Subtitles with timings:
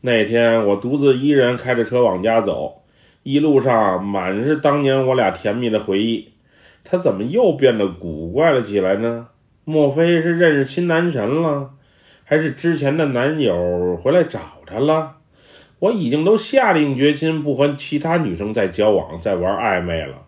[0.00, 2.82] 那天我独自一人开着车往家走，
[3.24, 6.32] 一路上满是当年我俩甜蜜的回忆。
[6.84, 9.28] 他怎么又变得古怪了起来呢？
[9.64, 11.72] 莫非是认识新男神了，
[12.24, 15.16] 还是之前的男友回来找他了？
[15.80, 20.22] 我已经都下定决心不和其他女生再交往、再玩暧昧了，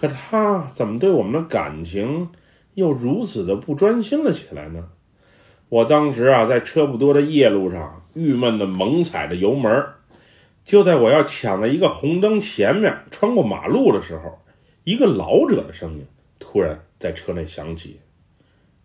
[0.00, 2.28] 可他怎么对我们的感情
[2.74, 4.84] 又如此的不专心了起来呢？
[5.68, 9.86] 我当时啊，在车不多的夜路上，郁闷的猛踩着油门。
[10.64, 14.40] 就在我要抢在一个红灯前面穿过马路的时候，
[14.84, 16.06] 一个老者的声音
[16.38, 18.00] 突然在车内响起：“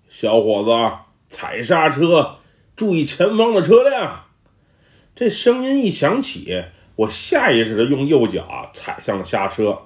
[0.08, 2.38] 小伙子，踩刹车，
[2.76, 4.26] 注意前方的车辆。”
[5.14, 6.64] 这声音一响起，
[6.96, 9.78] 我下意识的用右脚踩向了刹车，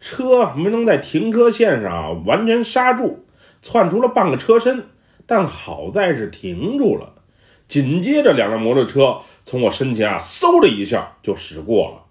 [0.00, 3.26] 车没能在停车线上完全刹住，
[3.62, 4.86] 窜出了半个车身。
[5.24, 7.14] 但好在是停住了，
[7.68, 12.02] 紧接着两辆摩托车从我身前啊，嗖的一下就驶过了。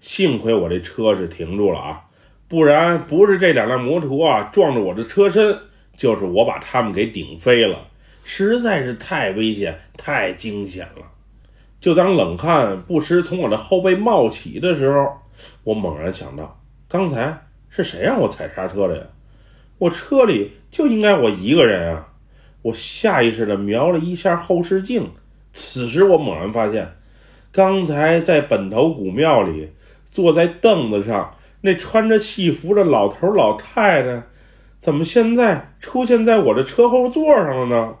[0.00, 2.00] 幸亏我这车是停住了啊，
[2.48, 5.56] 不然不是这两辆摩托啊撞着我的车身，
[5.96, 7.78] 就是我把他们给顶飞了，
[8.24, 11.06] 实在是太危险、太惊险了。
[11.78, 15.06] 就当冷汗不时从我的后背冒起的时候，
[15.62, 19.04] 我猛然想到，刚才是谁让我踩刹车的呀？
[19.78, 22.08] 我车里就应该我一个人啊！
[22.62, 25.10] 我下意识地瞄了一下后视镜，
[25.52, 26.92] 此时我猛然发现，
[27.50, 29.70] 刚才在本头古庙里
[30.10, 34.22] 坐在凳子上那穿着戏服的老头老太太，
[34.80, 37.96] 怎么现在出现在我的车后座上了呢？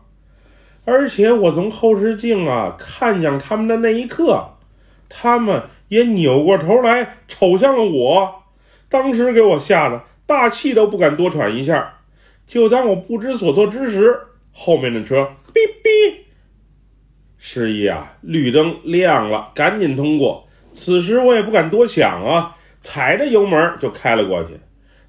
[0.84, 4.44] 而且我从后视镜啊看向他们的那一刻，
[5.08, 8.42] 他们也扭过头来瞅向了我，
[8.88, 11.94] 当时给我吓得大气都不敢多喘一下。
[12.46, 14.18] 就当我不知所措之时，
[14.52, 16.14] 后面的车哔哔，
[17.38, 20.46] 示意啊，绿灯亮了，赶紧通过。
[20.72, 24.50] 此时我也不敢多想啊，踩着油门就开了过去。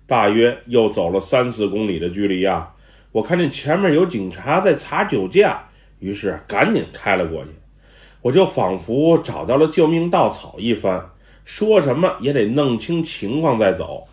[0.07, 2.73] 大约又走了三四公里的距离啊，
[3.11, 5.63] 我看见前面有警察在查酒驾，
[5.99, 7.49] 于是赶紧开了过去。
[8.21, 11.01] 我就仿佛找到了救命稻草一番，
[11.43, 14.05] 说什么也得弄清情况再走。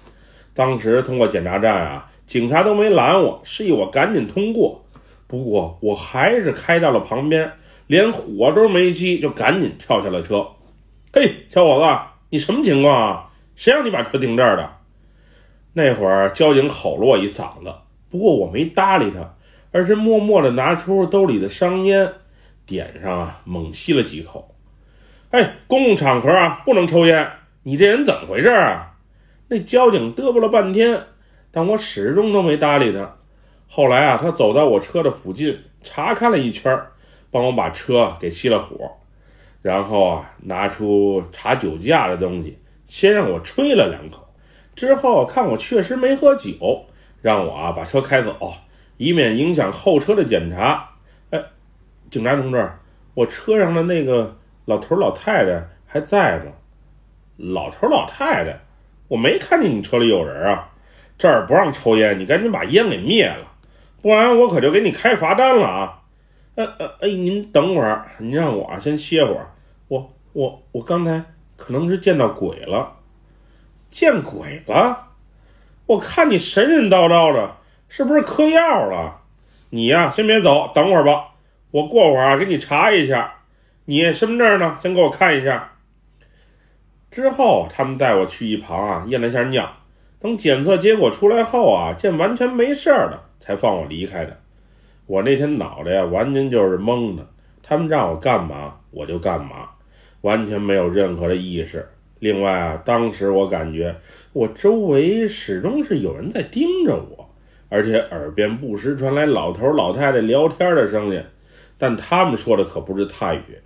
[0.55, 4.85] 当时通过检查站啊，警察都没拦我，示意我赶紧通过。
[5.31, 7.49] 不过我还是开到了旁边，
[7.87, 10.45] 连火都没熄，就赶紧跳下了车。
[11.13, 11.99] 嘿，小伙子，
[12.31, 13.31] 你什么情况啊？
[13.55, 14.69] 谁让你把车停这儿的？
[15.73, 17.73] 那会儿交警吼了我一嗓子，
[18.11, 19.37] 不过我没搭理他，
[19.71, 22.13] 而是默默地拿出兜里的香烟，
[22.67, 24.53] 点上啊，猛吸了几口。
[25.31, 27.31] 哎，公共场合啊，不能抽烟。
[27.63, 28.97] 你这人怎么回事啊？
[29.47, 31.01] 那交警嘚啵了半天，
[31.53, 33.19] 但我始终都没搭理他。
[33.73, 36.77] 后来啊，他走到我车的附近查看了一圈，
[37.31, 38.91] 帮我把车给熄了火，
[39.63, 44.29] 然后啊，拿出查酒驾的东西，先让我吹了两口，
[44.75, 46.85] 之后看我确实没喝酒，
[47.23, 48.37] 让我啊把车开走，
[48.97, 50.91] 以免影响后车的检查。
[51.31, 51.41] 哎，
[52.11, 52.69] 警察同志，
[53.15, 56.51] 我车上的那个老头老太太还在吗？
[57.37, 58.59] 老头老太太，
[59.07, 60.69] 我没看见你车里有人啊，
[61.17, 63.47] 这儿不让抽烟，你赶紧把烟给灭了。
[64.03, 66.03] 不然我可就给你开罚单了啊！
[66.57, 69.51] 呃呃哎，您等会儿，您让我先歇会儿。
[69.89, 71.23] 我我我刚才
[71.57, 72.97] 可能是见到鬼了，
[73.91, 75.09] 见鬼了！
[75.87, 77.57] 我看你神神叨叨的，
[77.89, 79.21] 是不是嗑药了？
[79.71, 81.29] 你呀，先别走，等会儿吧。
[81.71, 83.35] 我过会儿啊，给你查一下。
[83.85, 84.79] 你身份证呢？
[84.81, 85.73] 先给我看一下。
[87.11, 89.71] 之后，他们带我去一旁啊，验了一下尿。
[90.21, 93.30] 等检测结果出来后啊，见完全没事儿了。
[93.41, 94.37] 才放我离开的。
[95.07, 97.27] 我那天脑袋呀，完全就是懵的。
[97.61, 99.71] 他们让我干嘛，我就干嘛，
[100.21, 101.89] 完全没有任何的意识。
[102.21, 103.97] 另外啊，当时我感觉
[104.33, 107.29] 我周围始终是有人在盯着我，
[107.69, 111.21] 而且耳边不时传来老头老太太聊天的声音，
[111.79, 113.59] 但他们说的可不是泰语，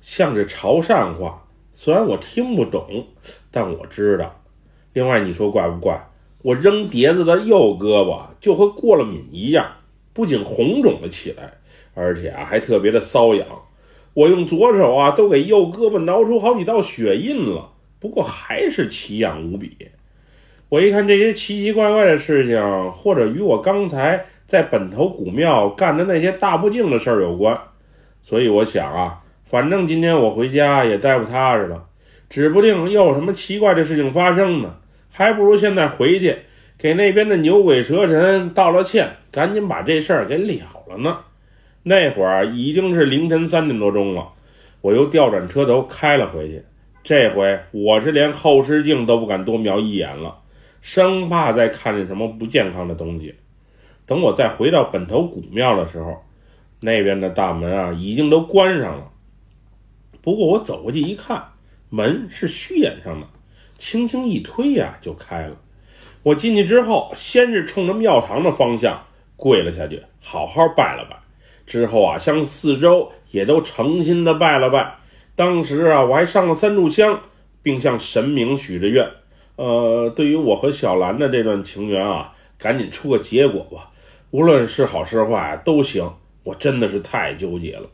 [0.00, 1.44] 像是潮汕话。
[1.74, 3.06] 虽然我听不懂，
[3.50, 4.42] 但我知道。
[4.92, 6.09] 另外，你说怪不怪？
[6.42, 9.66] 我扔碟子的右胳膊就和过了敏一样，
[10.12, 11.52] 不仅红肿了起来，
[11.94, 13.46] 而且啊还特别的瘙痒。
[14.14, 19.76] 我用左手啊都给右胳膊挠出好几道血印了，不过还是奇痒无比。
[20.68, 27.58] 我一看这些奇奇怪怪的事情，或者与我刚才在本头古庙干的那些大不敬的事儿有关，
[28.22, 31.84] 所以我想啊，反正今天我回家也待不踏实了，
[32.28, 34.76] 指不定又有什么奇怪的事情发生呢。
[35.12, 36.36] 还不如现在回去
[36.78, 41.18] 给那边的牛鬼蛇神道了歉，赶紧把这事儿给了了呢。
[41.82, 44.28] 那会儿已经是凌晨三点多钟了，
[44.80, 46.62] 我又调转车头开了回去。
[47.02, 50.38] 这回我是连后视镜都不敢多瞄一眼了，
[50.80, 53.34] 生怕再看见什么不健康的东西。
[54.04, 56.22] 等我再回到本头古庙的时候，
[56.80, 59.10] 那边的大门啊已经都关上了。
[60.20, 61.42] 不过我走过去一看，
[61.88, 63.26] 门是虚掩上的，
[63.80, 65.56] 轻轻一推呀就开了。
[66.22, 69.02] 我进去之后，先是冲着庙堂的方向
[69.36, 71.16] 跪了下去，好好拜了拜。
[71.66, 74.96] 之后啊，向四周也都诚心的拜了拜。
[75.34, 77.18] 当时啊，我还上了三炷香，
[77.62, 79.08] 并向神明许着愿。
[79.56, 83.90] 呃，对于我和小兰的这段情缘啊，赶紧出个结果吧，
[84.30, 86.12] 无论是好是坏都行。
[86.42, 87.88] 我真的是太纠结了。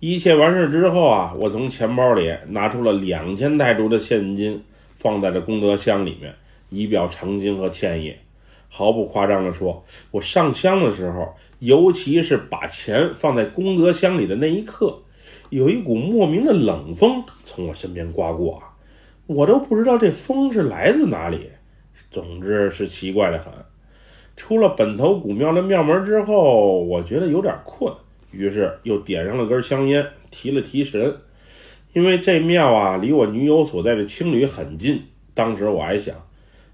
[0.00, 4.62] 一切完事之后啊，我从钱包里拿出了两千泰铢的现金，
[4.98, 6.34] 放在了功德箱里面。
[6.70, 8.14] 以表诚心和歉意，
[8.68, 15.00] 毫不夸张地说，我上香的时候，尤其是把钱放在功德箱里的那一刻，
[15.48, 18.62] 有一股莫名的冷风从我身边刮过，
[19.24, 21.48] 我都不知道这风是来自哪里。
[22.10, 23.50] 总之是奇怪的很。
[24.36, 27.90] 出了本头古庙的庙门之后，我觉得有点困，
[28.30, 31.16] 于是又点上了根香烟，提了提神。
[31.92, 35.02] 因为这庙啊，离我女友所在的青旅很近，
[35.34, 36.14] 当时我还想。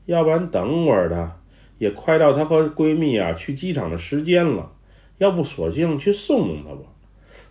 [0.07, 1.41] 要不然等会儿她，
[1.79, 4.71] 也快到她和闺蜜啊去机场的时间了，
[5.19, 6.81] 要不索性去送送她吧。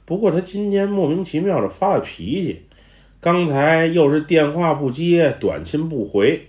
[0.05, 2.61] 不过她今天莫名其妙的发了脾气，
[3.19, 6.47] 刚才又是电话不接，短信不回。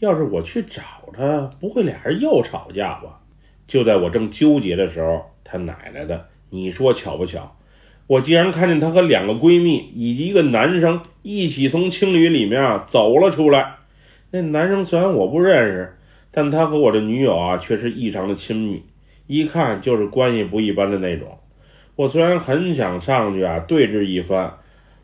[0.00, 0.82] 要是我去找
[1.12, 3.20] 她，不会俩人又吵架吧？
[3.66, 7.56] 就在我正纠结的时候，她奶奶的，你说巧不巧？
[8.06, 13.76] 我竟然看见她和两个闺蜜以及一个男生一起从青旅里面啊走了出来。
[14.30, 15.96] 那男生虽然我不认识，
[16.30, 18.82] 但他和我的女友啊却是异常的亲密，
[19.26, 21.38] 一看就是关系不一般的那种。
[21.94, 24.52] 我虽然很想上去啊对峙一番，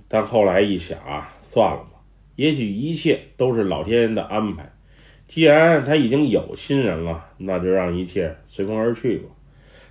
[0.08, 2.00] 但后来一想啊，算了吧，
[2.34, 4.70] 也许一切都是老天爷的安排。
[5.28, 9.28] 既然他已经有新人了，那就让一切随风而去吧。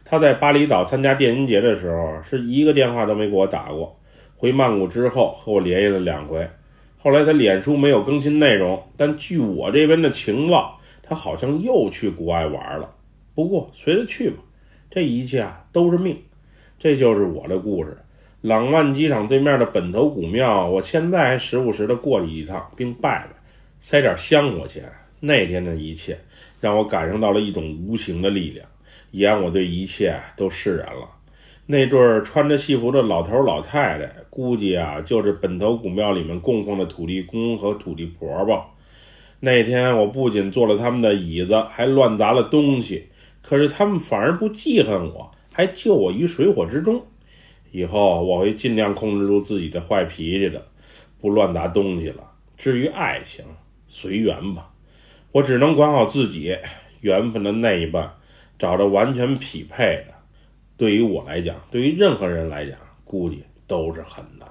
[0.09, 3.95] 他在巴厘岛参加电音节的时候，是一个电话都没给我打过。
[4.35, 6.49] 回曼谷之后，和我联系了两回。
[6.97, 12.89] 后来他脸书没有更新内容，但据我这边的情报，他好像又去国外玩了。
[13.35, 14.37] 不过随他去吧，
[14.89, 16.17] 这一切啊都是命。
[16.79, 17.95] 这就是我的故事。
[18.41, 23.27] 朗万机场对面的本头古庙，我现在还时不时的过去一趟，并拜拜，
[23.79, 24.91] 塞点香火钱。
[25.19, 26.17] 那天的一切，
[26.59, 28.65] 让我感受到了一种无形的力量，
[29.11, 31.09] 也让我对一切都释然了。
[31.65, 38.65] 那对穿着戏服的老头老太太，估计啊就是本头古庙里面供奉的土地公和土地婆吧。
[39.39, 43.07] 那天我不仅坐了他们的椅子，还乱砸了东西，
[43.41, 47.05] 可是他们反而不记恨我，还救我于水火之中。
[47.71, 50.65] 以后我会尽量控制住自己的坏脾气的，
[51.21, 52.23] 不乱砸东西了。
[52.57, 53.45] 至于爱情，
[53.87, 54.71] 随缘吧，
[55.31, 56.57] 我只能管好自己，
[57.01, 58.11] 缘分的那一半，
[58.59, 60.13] 找着完全匹配的。
[60.77, 64.47] 对于我来讲，对于任何人来讲，估计都是很难。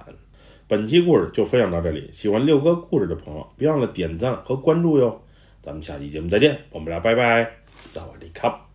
[0.67, 5.21] 本期故事就分享到这里，喜欢六哥故事的朋友，别忘了点赞和关注哟。
[5.61, 8.68] 咱们下期节目再见，我们俩拜拜，萨瓦迪卡。